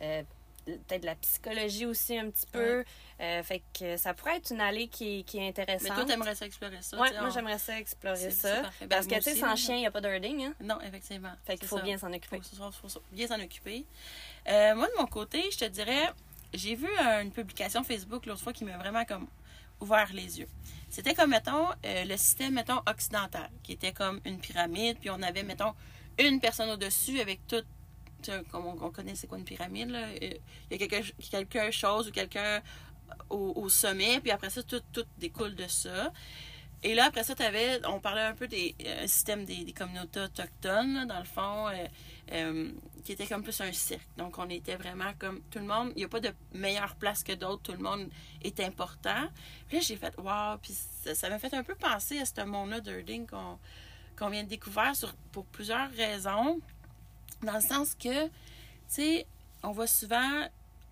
euh, 0.00 0.22
peut-être 0.66 1.00
de 1.02 1.06
la 1.06 1.14
psychologie 1.14 1.86
aussi 1.86 2.18
un 2.18 2.28
petit 2.30 2.46
peu. 2.50 2.84
Euh, 3.20 3.42
fait 3.42 3.62
que 3.78 3.96
ça 3.96 4.12
pourrait 4.12 4.36
être 4.36 4.50
une 4.50 4.60
allée 4.60 4.88
qui, 4.88 5.24
qui 5.24 5.38
est 5.38 5.40
Mais 5.40 5.48
intéressante. 5.48 5.94
toi, 5.94 6.04
t'aimerais 6.04 6.34
ça 6.34 6.44
explorer 6.46 6.82
ça? 6.82 6.98
Ouais, 6.98 7.10
moi 7.12 7.28
on- 7.28 7.30
j'aimerais 7.30 7.58
ça 7.58 7.78
explorer 7.78 8.30
ça. 8.30 8.62
Ben, 8.80 8.88
Parce 8.88 9.06
que 9.06 9.14
tu 9.14 9.22
sais, 9.22 9.36
sans 9.36 9.46
là. 9.46 9.56
chien, 9.56 9.76
il 9.76 9.80
n'y 9.80 9.86
a 9.86 9.90
pas 9.90 10.00
de 10.00 10.08
herding, 10.08 10.44
hein? 10.44 10.54
Non, 10.60 10.78
effectivement. 10.82 11.32
Fait 11.44 11.56
qu'il 11.56 11.66
faut 11.68 11.78
ça. 11.78 11.82
bien 11.82 11.96
s'en 11.96 12.12
occuper. 12.12 12.40
Faut, 12.42 12.70
faut- 12.72 12.88
faut 12.88 13.02
bien 13.12 13.26
s'en 13.26 13.40
occuper. 13.40 13.86
Euh, 14.48 14.74
moi, 14.74 14.86
de 14.88 15.00
mon 15.00 15.06
côté, 15.06 15.42
je 15.50 15.58
te 15.58 15.64
dirais, 15.64 16.10
j'ai 16.52 16.74
vu 16.74 16.88
une 16.98 17.30
publication 17.32 17.82
Facebook 17.84 18.26
l'autre 18.26 18.42
fois 18.42 18.52
qui 18.52 18.64
m'a 18.64 18.76
vraiment 18.76 19.04
comme 19.04 19.28
ouvert 19.80 20.10
les 20.12 20.40
yeux. 20.40 20.48
C'était 20.88 21.14
comme, 21.14 21.30
mettons, 21.30 21.68
euh, 21.84 22.04
le 22.04 22.16
système, 22.16 22.54
mettons, 22.54 22.80
occidental, 22.86 23.50
qui 23.62 23.72
était 23.72 23.92
comme 23.92 24.20
une 24.24 24.38
pyramide, 24.38 24.98
puis 24.98 25.10
on 25.10 25.20
avait, 25.22 25.42
mettons, 25.42 25.74
une 26.18 26.40
personne 26.40 26.70
au-dessus 26.70 27.20
avec 27.20 27.46
tout, 27.46 27.60
tu 27.60 27.66
sais, 27.66 27.66
comme 28.50 28.66
on, 28.66 28.76
on 28.82 28.90
connaît 28.90 29.14
c'est 29.14 29.26
quoi 29.26 29.38
une 29.38 29.44
pyramide, 29.44 29.94
Il 30.20 30.38
y 30.70 30.74
a 30.74 30.86
quelque, 30.86 31.12
quelque 31.30 31.70
chose 31.70 32.08
ou 32.08 32.10
quelqu'un 32.10 32.62
au, 33.30 33.68
sommet, 33.68 34.20
puis 34.20 34.30
après 34.30 34.50
ça, 34.50 34.62
tout, 34.62 34.80
tout 34.92 35.04
découle 35.18 35.54
de 35.54 35.66
ça. 35.66 36.12
Et 36.82 36.94
là, 36.94 37.06
après 37.06 37.24
ça, 37.24 37.34
on 37.88 38.00
parlait 38.00 38.22
un 38.22 38.34
peu 38.34 38.46
des 38.46 38.74
euh, 38.84 39.06
systèmes 39.06 39.44
des, 39.44 39.64
des 39.64 39.72
communautés 39.72 40.20
autochtones, 40.20 40.94
là, 40.94 41.04
dans 41.06 41.18
le 41.18 41.24
fond, 41.24 41.68
euh, 41.68 41.86
euh, 42.32 42.70
qui 43.04 43.12
était 43.12 43.26
comme 43.26 43.42
plus 43.42 43.60
un 43.60 43.72
cirque. 43.72 44.06
Donc, 44.16 44.38
on 44.38 44.48
était 44.50 44.76
vraiment 44.76 45.12
comme 45.18 45.40
tout 45.50 45.58
le 45.58 45.64
monde, 45.64 45.92
il 45.96 45.98
n'y 45.98 46.04
a 46.04 46.08
pas 46.08 46.20
de 46.20 46.30
meilleure 46.52 46.94
place 46.96 47.22
que 47.22 47.32
d'autres, 47.32 47.62
tout 47.62 47.72
le 47.72 47.82
monde 47.82 48.08
est 48.42 48.60
important. 48.60 49.28
Puis 49.68 49.78
là, 49.78 49.82
j'ai 49.82 49.96
fait, 49.96 50.14
wow, 50.18 50.58
puis 50.62 50.74
ça 51.14 51.28
m'a 51.28 51.38
fait 51.38 51.54
un 51.54 51.64
peu 51.64 51.74
penser 51.74 52.18
à 52.20 52.24
ce 52.24 52.44
monde-là 52.44 52.80
d'Erding 52.80 53.26
qu'on 53.26 53.58
qu'on 54.16 54.30
vient 54.30 54.44
de 54.44 54.48
découvrir 54.48 54.96
sur, 54.96 55.12
pour 55.30 55.44
plusieurs 55.46 55.90
raisons. 55.90 56.60
Dans 57.42 57.54
le 57.54 57.60
sens 57.60 57.94
que, 57.94 58.26
tu 58.26 58.30
sais, 58.88 59.26
on 59.62 59.72
voit 59.72 59.86
souvent, 59.86 60.46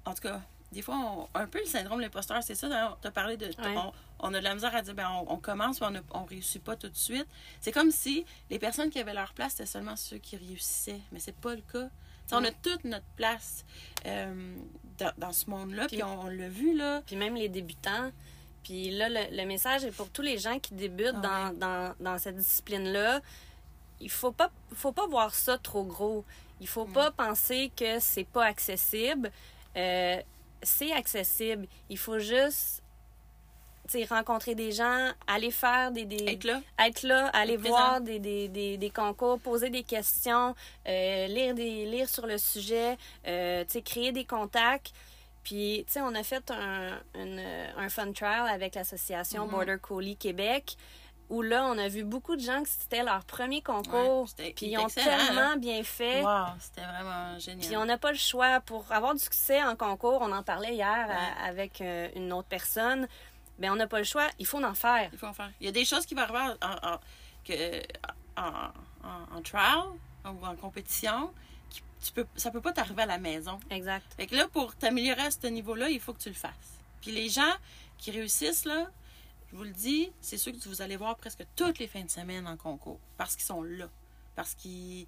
en 0.04 0.14
tout 0.14 0.22
cas, 0.22 0.40
des 0.72 0.82
fois, 0.82 0.96
on- 0.96 1.28
un 1.38 1.46
peu 1.46 1.60
le 1.60 1.66
syndrome 1.66 1.98
de 1.98 2.02
l'imposteur, 2.04 2.42
c'est 2.42 2.54
ça, 2.54 2.96
tu 3.00 3.08
as 3.08 3.10
parlé 3.10 3.36
de. 3.36 3.46
Ouais. 3.46 3.74
On, 3.76 3.92
on 4.20 4.34
a 4.34 4.38
de 4.38 4.44
la 4.44 4.54
misère 4.54 4.74
à 4.74 4.82
dire, 4.82 4.94
ben, 4.94 5.08
on, 5.10 5.34
on 5.34 5.36
commence, 5.36 5.78
puis 5.80 5.88
on 6.12 6.20
ne 6.22 6.28
réussit 6.28 6.62
pas 6.62 6.76
tout 6.76 6.88
de 6.88 6.96
suite. 6.96 7.26
C'est 7.60 7.72
comme 7.72 7.90
si 7.90 8.24
les 8.50 8.58
personnes 8.58 8.90
qui 8.90 8.98
avaient 8.98 9.14
leur 9.14 9.32
place, 9.34 9.52
c'était 9.52 9.66
seulement 9.66 9.96
ceux 9.96 10.18
qui 10.18 10.36
réussissaient, 10.36 11.00
mais 11.12 11.20
c'est 11.20 11.36
pas 11.36 11.54
le 11.54 11.62
cas. 11.62 11.88
On 12.32 12.42
a 12.42 12.50
toute 12.50 12.84
notre 12.84 13.04
place 13.16 13.64
euh, 14.06 14.56
dans, 14.98 15.12
dans 15.18 15.32
ce 15.32 15.48
monde-là, 15.50 15.86
puis 15.88 16.02
on 16.02 16.26
l'a 16.26 16.48
vu, 16.48 16.74
là. 16.76 17.02
Puis 17.06 17.16
même 17.16 17.34
les 17.36 17.48
débutants. 17.50 18.10
Puis 18.62 18.90
là, 18.90 19.10
le, 19.10 19.36
le 19.36 19.44
message 19.44 19.84
est 19.84 19.90
pour 19.90 20.08
tous 20.10 20.22
les 20.22 20.38
gens 20.38 20.58
qui 20.58 20.72
débutent 20.74 21.14
Ah 21.22 21.52
dans, 21.52 21.58
dans, 21.58 21.94
dans 22.00 22.18
cette 22.18 22.36
discipline-là. 22.36 23.20
Il 24.04 24.10
faut 24.10 24.30
pas, 24.32 24.50
faut 24.74 24.92
pas 24.92 25.06
voir 25.06 25.34
ça 25.34 25.56
trop 25.58 25.82
gros. 25.84 26.24
Il 26.60 26.68
faut 26.68 26.84
pas 26.84 27.10
penser 27.10 27.72
que 27.76 27.98
c'est 27.98 28.24
pas 28.24 28.44
accessible. 28.44 29.32
Euh, 29.76 30.20
c'est 30.62 30.92
accessible. 30.92 31.66
Il 31.90 31.98
faut 31.98 32.18
juste 32.20 32.82
rencontrer 34.08 34.54
des 34.54 34.72
gens, 34.72 35.10
aller 35.26 35.50
faire 35.50 35.90
des, 35.92 36.04
des, 36.04 36.24
Être 36.26 36.44
là. 36.44 36.60
être 36.78 37.02
là, 37.02 37.28
aller 37.28 37.54
Être 37.54 37.60
voir 37.68 38.00
des, 38.00 38.18
des, 38.18 38.48
des, 38.48 38.76
des 38.78 38.90
concours, 38.90 39.38
poser 39.38 39.68
des 39.70 39.82
questions, 39.82 40.54
euh, 40.88 41.26
lire, 41.26 41.54
des, 41.54 41.84
lire 41.86 42.08
sur 42.08 42.26
le 42.26 42.38
sujet, 42.38 42.96
euh, 43.26 43.64
créer 43.84 44.12
des 44.12 44.24
contacts. 44.24 44.92
Puis, 45.42 45.84
tu 45.86 45.92
sais, 45.94 46.00
on 46.00 46.14
a 46.14 46.22
fait 46.22 46.50
un, 46.50 46.98
une- 47.14 47.44
un 47.76 47.88
fun 47.90 48.10
trial 48.12 48.48
avec 48.48 48.74
l'association 48.74 49.44
Mhm. 49.44 49.50
Border 49.50 49.76
Collie 49.80 50.16
Québec, 50.16 50.76
où 51.30 51.42
là, 51.42 51.64
on 51.66 51.78
a 51.78 51.88
vu 51.88 52.04
beaucoup 52.04 52.36
de 52.36 52.40
gens 52.42 52.62
que 52.62 52.68
c'était 52.68 53.02
leur 53.02 53.24
premier 53.24 53.62
concours. 53.62 54.28
Ouais, 54.38 54.52
puis 54.54 54.66
il 54.66 54.72
ils 54.72 54.78
ont 54.78 54.86
excellent, 54.86 55.16
tellement 55.26 55.40
hein? 55.40 55.56
bien 55.56 55.82
fait. 55.82 56.22
Wow, 56.22 56.46
c'était 56.60 56.82
vraiment 56.86 57.38
génial. 57.38 57.66
Puis 57.66 57.76
on 57.76 57.84
n'a 57.86 57.98
pas 57.98 58.12
le 58.12 58.18
choix. 58.18 58.60
Pour 58.60 58.90
avoir 58.92 59.14
du 59.14 59.20
succès 59.20 59.62
en 59.62 59.74
concours, 59.76 60.18
on 60.20 60.32
en 60.32 60.42
parlait 60.42 60.74
hier 60.74 60.86
à- 60.88 61.06
Ouais. 61.08 61.48
avec 61.50 61.80
euh, 61.80 62.08
une 62.16 62.32
autre 62.32 62.48
personne, 62.48 63.08
ben 63.58 63.70
on 63.72 63.76
n'a 63.76 63.86
pas 63.86 63.98
le 63.98 64.04
choix. 64.04 64.26
Il 64.38 64.46
faut 64.46 64.62
en 64.62 64.74
faire. 64.74 65.08
Il 65.12 65.18
faut 65.18 65.26
en 65.26 65.32
faire. 65.32 65.50
Il 65.60 65.66
y 65.66 65.68
a 65.68 65.72
des 65.72 65.84
choses 65.84 66.04
qui 66.06 66.14
vont 66.14 66.22
arriver 66.22 66.54
en, 66.62 66.88
en- 66.94 66.98
que, 67.44 67.82
en, 68.36 68.70
en, 69.04 69.36
en 69.38 69.42
trial 69.42 69.78
ou 70.24 70.44
en 70.46 70.56
compétition 70.56 71.30
qui 71.70 71.82
tu 72.04 72.12
peux, 72.12 72.26
ça 72.36 72.50
peut 72.50 72.60
pas 72.60 72.72
t'arriver 72.72 73.02
à 73.02 73.06
la 73.06 73.18
maison. 73.18 73.58
Exact. 73.70 74.04
Fait 74.16 74.26
que 74.26 74.34
là, 74.36 74.46
pour 74.48 74.74
t'améliorer 74.76 75.22
à 75.22 75.30
ce 75.30 75.46
niveau-là, 75.46 75.88
il 75.88 76.00
faut 76.00 76.12
que 76.12 76.20
tu 76.22 76.28
le 76.28 76.34
fasses. 76.34 76.52
Puis 77.00 77.10
les 77.12 77.28
gens 77.28 77.52
qui 77.98 78.10
réussissent, 78.10 78.64
là, 78.64 78.86
je 79.54 79.58
vous 79.58 79.64
le 79.64 79.70
dis, 79.70 80.10
c'est 80.20 80.36
ceux 80.36 80.50
que 80.50 80.68
vous 80.68 80.82
allez 80.82 80.96
voir 80.96 81.14
presque 81.16 81.46
toutes 81.54 81.78
les 81.78 81.86
fins 81.86 82.02
de 82.02 82.10
semaine 82.10 82.44
en 82.48 82.56
concours. 82.56 82.98
Parce 83.16 83.36
qu'ils 83.36 83.44
sont 83.44 83.62
là. 83.62 83.88
Parce 84.34 84.52
qu'ils 84.56 85.06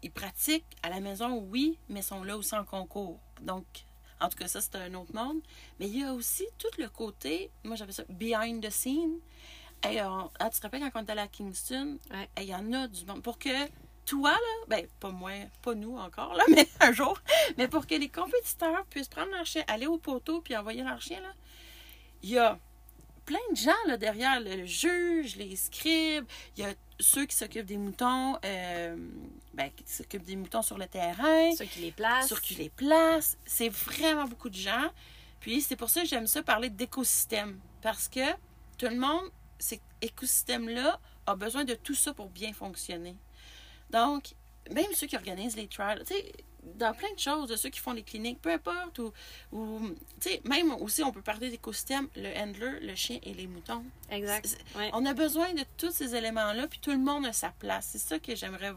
ils 0.00 0.12
pratiquent 0.12 0.76
à 0.84 0.90
la 0.90 1.00
maison, 1.00 1.38
oui, 1.50 1.76
mais 1.88 2.00
sont 2.00 2.22
là 2.22 2.36
aussi 2.36 2.54
en 2.54 2.64
concours. 2.64 3.18
Donc, 3.40 3.66
en 4.20 4.28
tout 4.28 4.38
cas, 4.38 4.46
ça, 4.46 4.60
c'est 4.60 4.76
un 4.76 4.94
autre 4.94 5.12
monde. 5.12 5.40
Mais 5.80 5.88
il 5.88 5.98
y 5.98 6.04
a 6.04 6.14
aussi 6.14 6.44
tout 6.56 6.68
le 6.78 6.88
côté, 6.88 7.50
moi 7.64 7.74
j'appelle 7.74 7.94
ça 7.94 8.04
behind 8.08 8.64
the 8.64 8.70
scene. 8.70 9.18
Hey, 9.82 10.00
on- 10.02 10.30
ah, 10.38 10.50
tu 10.50 10.58
te 10.58 10.62
rappelles 10.62 10.80
quand 10.92 11.00
on 11.00 11.02
était 11.02 11.10
allé 11.12 11.22
à 11.22 11.26
Kingston? 11.26 11.98
Ouais. 12.12 12.28
Hey, 12.36 12.46
Il 12.46 12.50
y 12.50 12.54
en 12.54 12.72
a 12.74 12.86
du 12.86 13.04
monde. 13.06 13.24
Pour 13.24 13.40
que 13.40 13.66
toi, 14.04 14.30
là, 14.30 14.64
ben, 14.68 14.86
pas 15.00 15.10
moi, 15.10 15.32
pas 15.62 15.74
nous 15.74 15.96
encore, 15.98 16.34
là, 16.34 16.44
mais 16.48 16.68
un 16.78 16.92
jour, 16.92 17.18
mais 17.58 17.66
pour 17.66 17.88
que 17.88 17.96
les 17.96 18.08
compétiteurs 18.08 18.86
puissent 18.86 19.08
prendre 19.08 19.32
leur 19.32 19.44
chien, 19.46 19.64
aller 19.66 19.88
au 19.88 19.98
poteau 19.98 20.42
puis 20.42 20.56
envoyer 20.56 20.84
leur 20.84 21.00
chien, 21.00 21.20
là, 21.20 21.32
il 22.22 22.30
y 22.30 22.38
a 22.38 22.56
plein 23.24 23.38
de 23.50 23.56
gens 23.56 23.72
là, 23.86 23.96
derrière 23.96 24.40
le 24.40 24.64
juge, 24.66 25.36
les 25.36 25.56
scribes, 25.56 26.26
il 26.56 26.64
y 26.64 26.66
a 26.66 26.74
ceux 27.00 27.26
qui 27.26 27.34
s'occupent 27.36 27.66
des 27.66 27.76
moutons, 27.76 28.36
euh, 28.44 28.96
ben, 29.54 29.70
qui 29.74 29.84
s'occupent 29.86 30.24
des 30.24 30.36
moutons 30.36 30.62
sur 30.62 30.78
le 30.78 30.86
terrain, 30.86 31.50
Ceux 31.56 31.64
qui 31.64 31.80
les 31.80 31.92
placent. 31.92 32.28
sur 32.28 32.40
qui 32.40 32.54
les 32.54 32.68
place. 32.70 33.36
C'est 33.46 33.68
vraiment 33.68 34.26
beaucoup 34.26 34.48
de 34.50 34.56
gens. 34.56 34.88
Puis 35.40 35.60
c'est 35.62 35.76
pour 35.76 35.90
ça 35.90 36.02
que 36.02 36.08
j'aime 36.08 36.26
ça 36.26 36.42
parler 36.42 36.70
d'écosystème. 36.70 37.58
Parce 37.82 38.08
que 38.08 38.32
tout 38.78 38.86
le 38.86 38.96
monde, 38.96 39.30
cet 39.58 39.80
écosystème-là, 40.00 41.00
a 41.26 41.36
besoin 41.36 41.64
de 41.64 41.74
tout 41.74 41.94
ça 41.94 42.14
pour 42.14 42.28
bien 42.28 42.52
fonctionner. 42.52 43.16
Donc, 43.90 44.34
même 44.70 44.92
ceux 44.94 45.06
qui 45.06 45.16
organisent 45.16 45.56
les 45.56 45.68
trials, 45.68 46.02
tu 46.06 46.14
sais, 46.14 46.32
dans 46.76 46.92
plein 46.94 47.12
de 47.12 47.18
choses, 47.18 47.48
de 47.48 47.56
ceux 47.56 47.68
qui 47.70 47.80
font 47.80 47.92
les 47.92 48.02
cliniques, 48.02 48.40
peu 48.42 48.50
importe, 48.52 48.98
ou, 48.98 49.12
ou 49.52 49.80
tu 50.20 50.28
sais, 50.30 50.40
même 50.44 50.72
aussi, 50.74 51.02
on 51.02 51.12
peut 51.12 51.22
parler 51.22 51.50
d'écosystème, 51.50 52.08
le 52.16 52.28
handler, 52.38 52.80
le 52.80 52.94
chien 52.94 53.18
et 53.22 53.34
les 53.34 53.46
moutons. 53.46 53.84
Exact. 54.10 54.56
Ouais. 54.76 54.90
On 54.92 55.04
a 55.06 55.14
besoin 55.14 55.52
de 55.54 55.64
tous 55.76 55.90
ces 55.92 56.14
éléments-là, 56.14 56.66
puis 56.68 56.78
tout 56.80 56.90
le 56.90 56.98
monde 56.98 57.26
a 57.26 57.32
sa 57.32 57.50
place. 57.50 57.88
C'est 57.92 57.98
ça 57.98 58.18
que 58.18 58.34
j'aimerais 58.34 58.72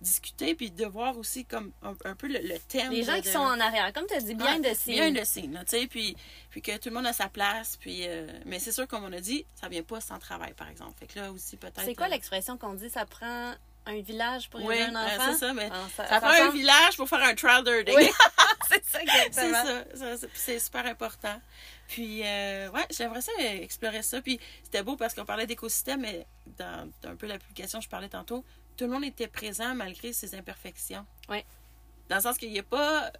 discuter, 0.00 0.54
puis 0.54 0.70
de 0.70 0.84
voir 0.86 1.18
aussi 1.18 1.44
comme 1.44 1.72
un, 1.82 1.94
un 2.04 2.14
peu 2.14 2.26
le, 2.26 2.38
le 2.40 2.58
thème. 2.58 2.90
Les 2.92 3.02
gens 3.04 3.12
de- 3.16 3.20
qui 3.20 3.28
de- 3.28 3.32
sont 3.32 3.38
en 3.40 3.60
arrière, 3.60 3.92
comme 3.92 4.06
tu 4.06 4.14
as 4.14 4.20
dit, 4.20 4.34
bien 4.34 4.60
Ouais, 4.60 4.70
de 4.70 4.74
scene. 4.74 4.94
Bien 4.94 5.10
de 5.10 5.16
là, 5.54 5.64
tu 5.64 5.78
sais, 5.78 5.86
puis, 5.86 6.16
puis 6.50 6.62
que 6.62 6.76
tout 6.78 6.88
le 6.88 6.94
monde 6.94 7.06
a 7.06 7.12
sa 7.12 7.28
place, 7.28 7.76
puis... 7.76 8.06
euh, 8.06 8.26
mais 8.46 8.58
c'est 8.58 8.72
sûr, 8.72 8.86
comme 8.88 9.04
on 9.04 9.12
a 9.12 9.20
dit, 9.20 9.44
ça 9.54 9.68
vient 9.68 9.82
pas 9.82 10.00
sans 10.00 10.18
travail, 10.18 10.54
par 10.54 10.68
exemple. 10.68 10.94
Fait 10.98 11.06
que 11.06 11.18
là 11.18 11.30
aussi, 11.32 11.56
peut-être... 11.56 11.82
C'est 11.84 11.94
quoi 11.94 12.06
euh, 12.06 12.10
l'expression 12.10 12.56
qu'on 12.56 12.74
dit? 12.74 12.88
Ça 12.90 13.04
prend 13.06 13.52
un 13.86 14.00
village 14.00 14.48
pour 14.50 14.62
Oui, 14.64 14.76
élever 14.76 14.96
un 14.96 15.04
enfant? 15.06 15.32
c'est 15.32 15.38
ça, 15.38 15.52
mais 15.52 15.68
Ah, 15.72 15.86
ça, 15.96 16.06
ça 16.06 16.20
prend 16.20 16.30
un 16.30 16.50
village 16.50 16.96
pour 16.96 17.08
faire 17.08 17.22
un 17.22 17.34
trial. 17.34 17.64
Oui, 17.96 18.08
c'est 18.68 18.84
ça, 18.84 18.98
c'est 18.98 19.26
exactement. 19.26 19.82
ça, 20.34 20.58
super 20.58 20.86
important. 20.86 21.40
Puis, 21.88 22.22
euh, 22.24 22.70
ouais, 22.70 22.86
j'aimerais 22.90 23.20
ça 23.20 23.32
explorer 23.40 24.02
ça. 24.02 24.20
Puis, 24.22 24.38
c'était 24.62 24.82
beau 24.82 24.96
parce 24.96 25.14
qu'on 25.14 25.24
parlait 25.24 25.46
d'écosystème, 25.46 26.02
mais 26.02 26.26
dans, 26.58 26.90
dans 27.02 27.10
un 27.10 27.16
peu 27.16 27.26
la 27.26 27.38
publication, 27.38 27.80
je 27.80 27.88
parlais 27.88 28.08
tantôt, 28.08 28.44
tout 28.76 28.84
le 28.84 28.90
monde 28.90 29.04
était 29.04 29.26
présent 29.26 29.74
malgré 29.74 30.12
ses 30.12 30.34
imperfections. 30.34 31.04
Ouais. 31.28 31.44
Dans 32.10 32.16
le 32.16 32.22
sens 32.22 32.36
qu'il 32.36 32.50
n'y 32.50 32.58
a 32.58 32.62
pas. 32.62 33.10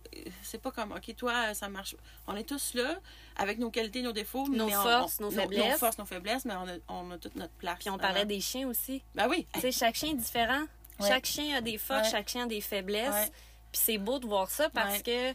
C'est 0.42 0.60
pas 0.60 0.70
comme, 0.72 0.92
OK, 0.92 1.14
toi, 1.16 1.54
ça 1.54 1.68
marche. 1.68 1.94
On 2.26 2.36
est 2.36 2.42
tous 2.44 2.74
là, 2.74 2.96
avec 3.36 3.58
nos 3.58 3.70
qualités, 3.70 4.02
nos 4.02 4.12
défauts. 4.12 4.46
Nos 4.48 4.66
mais 4.66 4.76
on- 4.76 4.82
forces, 4.82 5.16
on- 5.20 5.24
nos 5.24 5.30
Nos 5.30 5.40
faiblesses. 5.40 5.78
forces, 5.78 5.96
nos 5.96 6.04
faiblesses, 6.04 6.44
mais 6.44 6.54
on 6.56 6.68
a, 6.68 6.72
on 6.88 7.10
a 7.12 7.16
toute 7.18 7.36
notre 7.36 7.54
place. 7.54 7.78
Puis 7.78 7.88
on 7.88 7.96
parlait 7.98 8.26
des 8.26 8.40
chiens 8.40 8.68
aussi. 8.68 9.02
Ben 9.14 9.28
oui. 9.28 9.46
Tu 9.54 9.60
sais, 9.60 9.72
chaque 9.72 9.94
chien 9.94 10.10
est 10.10 10.14
différent. 10.16 10.64
Ouais. 10.98 11.08
Chaque 11.08 11.24
chien 11.24 11.56
a 11.56 11.60
des 11.62 11.78
forces, 11.78 12.06
Ouais. 12.06 12.10
chaque 12.10 12.28
chien 12.28 12.44
a 12.44 12.46
des 12.48 12.60
faiblesses. 12.60 13.08
Ouais. 13.14 13.30
Puis 13.72 13.80
c'est 13.84 13.98
beau 13.98 14.18
de 14.18 14.26
voir 14.26 14.50
ça 14.50 14.68
parce 14.68 15.00
que 15.02 15.32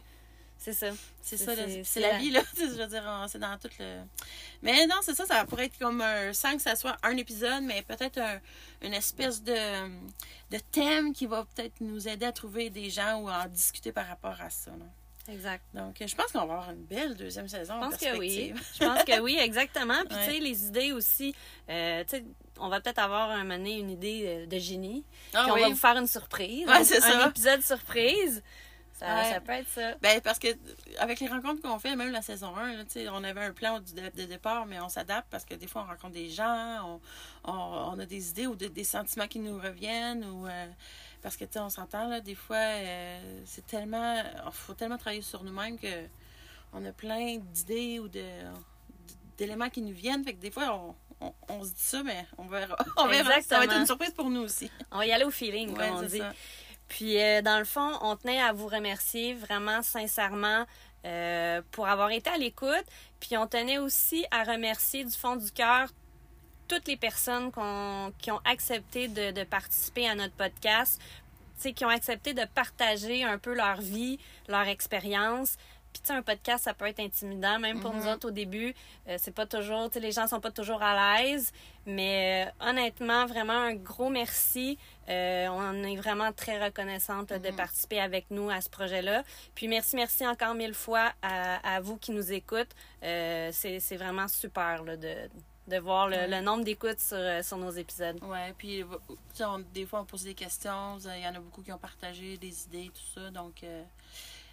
c'est 0.58 0.72
ça. 0.72 0.88
C'est 1.22 1.36
ça, 1.36 1.52
c'est- 1.84 2.00
la 2.00 2.12
la- 2.12 2.18
vie, 2.18 2.30
là. 2.30 2.40
Je 2.56 2.64
veux 2.64 2.86
dire, 2.86 3.26
c'est 3.28 3.38
dans 3.38 3.56
tout 3.58 3.68
le. 3.78 4.00
Mais 4.62 4.86
non, 4.86 4.96
c'est 5.02 5.14
ça, 5.14 5.24
ça 5.26 5.44
pourrait 5.44 5.66
être 5.66 5.78
comme 5.78 6.00
un. 6.00 6.32
Sans 6.32 6.56
que 6.56 6.62
ça 6.62 6.74
soit 6.76 6.96
un 7.02 7.16
épisode, 7.16 7.62
mais 7.62 7.82
peut-être 7.82 8.18
un- 8.18 8.40
une 8.82 8.94
espèce 8.94 9.42
de, 9.42 9.54
de 10.50 10.58
thème 10.72 11.12
qui 11.12 11.26
va 11.26 11.44
peut-être 11.54 11.80
nous 11.80 12.08
aider 12.08 12.26
à 12.26 12.32
trouver 12.32 12.70
des 12.70 12.90
gens 12.90 13.20
ou 13.20 13.28
à 13.28 13.44
en 13.44 13.48
discuter 13.48 13.92
par 13.92 14.06
rapport 14.06 14.40
à 14.40 14.50
ça. 14.50 14.70
là. 14.72 14.86
Exact. 15.28 15.64
Donc, 15.74 15.96
je 16.00 16.14
pense 16.14 16.26
qu'on 16.30 16.38
va 16.38 16.44
avoir 16.44 16.70
une 16.70 16.84
belle 16.84 17.16
deuxième 17.16 17.48
saison. 17.48 17.74
Je 17.80 17.86
en 17.86 17.90
pense 17.90 17.98
que 17.98 18.16
oui. 18.16 18.54
Je 18.78 18.86
pense 18.86 19.02
que 19.02 19.18
oui, 19.20 19.36
exactement. 19.40 19.98
Puis, 20.08 20.16
Ouais. 20.16 20.24
tu 20.26 20.32
sais, 20.34 20.38
les 20.38 20.66
idées 20.66 20.92
aussi. 20.92 21.34
euh, 21.68 22.04
tu 22.04 22.10
sais, 22.18 22.24
on 22.60 22.68
va 22.68 22.80
peut-être 22.80 23.00
avoir 23.00 23.30
un 23.30 23.42
moment 23.42 23.56
donné 23.56 23.76
une 23.78 23.90
idée 23.90 24.46
de, 24.46 24.54
de 24.54 24.58
génie. 24.60 25.04
Ah 25.34 25.42
Puis 25.42 25.50
on 25.50 25.54
oui. 25.56 25.60
va 25.62 25.68
vous 25.70 25.74
faire 25.74 25.96
une 25.96 26.06
surprise. 26.06 26.64
Ouais, 26.68 26.74
un, 26.74 26.84
c'est 26.84 26.98
un 27.02 27.20
ça. 27.22 27.28
épisode 27.28 27.60
surprise. 27.60 28.40
Ça, 28.98 29.14
Ouais. 29.16 29.30
ça 29.30 29.40
peut 29.40 29.52
être 29.52 29.68
ça. 29.68 29.94
Ben, 30.00 30.20
parce 30.22 30.38
que 30.38 30.48
avec 30.98 31.20
les 31.20 31.28
rencontres 31.28 31.60
qu'on 31.60 31.78
fait, 31.78 31.94
même 31.96 32.10
la 32.12 32.22
saison 32.22 32.56
1, 32.56 32.72
là, 32.76 32.84
on 33.12 33.22
avait 33.24 33.44
un 33.44 33.52
plan 33.52 33.78
de, 33.80 34.08
de 34.08 34.24
départ, 34.26 34.64
mais 34.64 34.80
on 34.80 34.88
s'adapte 34.88 35.26
parce 35.30 35.44
que 35.44 35.54
des 35.54 35.66
fois, 35.66 35.82
on 35.82 35.90
rencontre 35.90 36.14
des 36.14 36.30
gens, 36.30 36.78
on, 36.86 37.00
on, 37.44 37.52
on 37.92 37.98
a 37.98 38.06
des 38.06 38.30
idées 38.30 38.46
ou 38.46 38.56
de- 38.56 38.68
des 38.68 38.84
sentiments 38.84 39.28
qui 39.28 39.38
nous 39.38 39.58
reviennent. 39.58 40.24
ou 40.24 40.46
euh, 40.46 40.66
Parce 41.22 41.36
que, 41.36 41.44
tu 41.44 41.52
sais, 41.54 41.58
on 41.60 41.68
s'entend, 41.68 42.08
là, 42.08 42.20
des 42.20 42.34
fois, 42.34 42.56
euh, 42.56 43.42
c'est 43.44 43.66
tellement... 43.66 44.14
Il 44.46 44.52
faut 44.52 44.72
tellement 44.74 44.96
travailler 44.98 45.20
sur 45.22 45.44
nous-mêmes 45.44 45.78
que 45.78 46.06
on 46.72 46.84
a 46.84 46.92
plein 46.92 47.36
d'idées 47.38 47.98
ou 48.00 48.08
de 48.08 48.24
d'éléments 49.38 49.68
qui 49.70 49.82
nous 49.82 49.92
viennent. 49.94 50.24
Fait 50.24 50.32
que 50.32 50.40
des 50.40 50.50
fois, 50.50 50.72
on, 50.74 50.94
on, 51.26 51.34
on 51.48 51.62
se 51.64 51.68
dit 51.70 51.74
ça, 51.82 52.02
mais 52.02 52.26
on 52.38 52.46
verra. 52.46 52.76
On 52.96 53.06
verra. 53.06 53.40
Ça 53.42 53.58
va 53.58 53.64
être 53.66 53.76
une 53.76 53.86
surprise 53.86 54.12
pour 54.12 54.30
nous 54.30 54.40
aussi. 54.40 54.70
On 54.90 54.98
va 54.98 55.06
y 55.06 55.12
aller 55.12 55.24
au 55.24 55.30
feeling, 55.30 55.76
Ouais, 55.76 55.88
comme 55.88 55.98
on 55.98 56.02
dit. 56.02 56.18
ça. 56.18 56.32
Puis, 56.88 57.20
euh, 57.20 57.42
dans 57.42 57.58
le 57.58 57.64
fond, 57.64 57.92
on 58.02 58.16
tenait 58.16 58.40
à 58.40 58.52
vous 58.52 58.68
remercier 58.68 59.34
vraiment 59.34 59.82
sincèrement 59.82 60.64
euh, 61.04 61.60
pour 61.72 61.86
avoir 61.88 62.10
été 62.10 62.30
à 62.30 62.36
l'écoute. 62.38 62.84
Puis, 63.20 63.36
on 63.36 63.46
tenait 63.46 63.78
aussi 63.78 64.24
à 64.30 64.44
remercier 64.44 65.04
du 65.04 65.12
fond 65.12 65.36
du 65.36 65.50
cœur 65.52 65.88
toutes 66.68 66.88
les 66.88 66.96
personnes 66.96 67.52
qu'on- 67.52 68.12
qui 68.18 68.30
ont 68.32 68.40
accepté 68.44 69.06
de, 69.08 69.30
de 69.30 69.44
participer 69.44 70.08
à 70.08 70.14
notre 70.16 70.34
podcast, 70.34 71.00
qui 71.74 71.84
ont 71.84 71.88
accepté 71.88 72.34
de 72.34 72.44
partager 72.54 73.24
un 73.24 73.38
peu 73.38 73.54
leur 73.54 73.80
vie, 73.80 74.18
leur 74.48 74.66
expérience. 74.68 75.56
Puis, 75.92 76.02
tu 76.02 76.08
sais, 76.08 76.12
un 76.12 76.22
podcast, 76.22 76.64
ça 76.64 76.74
peut 76.74 76.86
être 76.86 77.00
intimidant, 77.00 77.58
même 77.58 77.80
pour 77.80 77.94
nous 77.94 78.06
autres 78.08 78.28
au 78.28 78.30
début. 78.30 78.74
Euh, 79.08 79.16
c'est 79.18 79.34
pas 79.34 79.46
toujours, 79.46 79.88
tu 79.88 79.94
sais, 79.94 80.00
les 80.00 80.12
gens 80.12 80.26
sont 80.26 80.40
pas 80.40 80.50
toujours 80.50 80.82
à 80.82 81.22
l'aise. 81.22 81.52
Mais 81.86 82.46
euh, 82.60 82.68
honnêtement, 82.68 83.26
vraiment 83.26 83.54
un 83.54 83.74
gros 83.74 84.10
merci. 84.10 84.76
Euh, 85.08 85.46
on 85.48 85.82
est 85.84 85.96
vraiment 85.96 86.32
très 86.32 86.62
reconnaissante 86.64 87.30
là, 87.30 87.38
de 87.38 87.48
Mhm. 87.50 87.56
participer 87.56 88.00
avec 88.00 88.26
nous 88.30 88.50
à 88.50 88.60
ce 88.60 88.68
projet-là. 88.68 89.22
Puis 89.54 89.68
merci, 89.68 89.96
merci 89.96 90.26
encore 90.26 90.54
mille 90.54 90.74
fois 90.74 91.12
à, 91.22 91.76
à 91.76 91.80
vous 91.80 91.96
qui 91.96 92.10
nous 92.12 92.32
écoutez. 92.32 92.68
Euh, 93.02 93.50
c'est 93.52 93.96
vraiment 93.96 94.28
super 94.28 94.82
là, 94.84 94.96
de, 94.96 95.14
de 95.68 95.78
voir 95.78 96.08
le, 96.08 96.40
nombre 96.40 96.64
d'écoutes 96.64 97.00
sur, 97.00 97.16
euh, 97.16 97.42
sur 97.42 97.56
nos 97.56 97.70
épisodes. 97.70 98.18
Ouais, 98.24 98.52
puis 98.56 98.84
on- 99.40 99.58
des 99.74 99.84
fois, 99.86 100.00
on 100.00 100.04
pose 100.04 100.24
des 100.24 100.34
questions. 100.34 100.98
Il 100.98 101.22
y 101.22 101.26
en 101.26 101.34
a 101.34 101.40
beaucoup 101.40 101.62
qui 101.62 101.72
ont 101.72 101.78
partagé 101.78 102.36
des 102.38 102.64
idées, 102.64 102.90
tout 102.94 103.20
ça. 103.20 103.30
Donc, 103.30 103.62
euh, 103.64 103.82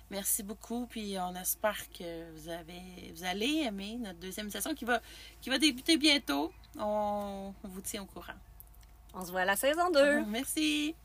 merci 0.09 0.43
beaucoup. 0.43 0.85
Puis, 0.87 1.15
on 1.19 1.35
espère 1.35 1.77
que 1.97 2.31
vous, 2.31 2.49
avez, 2.49 2.81
vous 3.15 3.23
allez 3.23 3.63
aimer 3.67 3.97
notre 3.99 4.19
deuxième 4.19 4.49
session 4.49 4.73
qui 4.75 4.85
va, 4.85 5.01
qui 5.41 5.49
va 5.49 5.57
débuter 5.57 5.97
bientôt. 5.97 6.51
On 6.79 7.53
vous 7.63 7.81
tient 7.81 8.01
au 8.03 8.05
courant. 8.07 8.33
On 9.13 9.23
se 9.23 9.31
voit 9.31 9.41
à 9.41 9.45
la 9.45 9.55
saison 9.55 9.91
2. 9.91 10.25
Merci. 10.25 10.95